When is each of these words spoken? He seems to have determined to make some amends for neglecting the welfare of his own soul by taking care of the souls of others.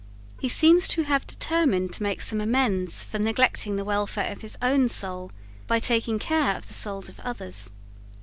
He 0.39 0.49
seems 0.49 0.87
to 0.87 1.03
have 1.03 1.27
determined 1.27 1.93
to 1.93 2.01
make 2.01 2.21
some 2.21 2.41
amends 2.41 3.03
for 3.03 3.19
neglecting 3.19 3.75
the 3.75 3.85
welfare 3.85 4.31
of 4.31 4.41
his 4.41 4.57
own 4.59 4.89
soul 4.89 5.29
by 5.67 5.77
taking 5.79 6.17
care 6.17 6.57
of 6.57 6.67
the 6.67 6.73
souls 6.73 7.07
of 7.07 7.19
others. 7.19 7.71